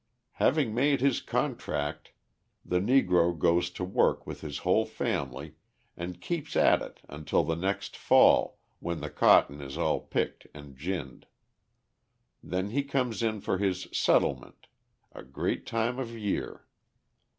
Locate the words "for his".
13.41-13.87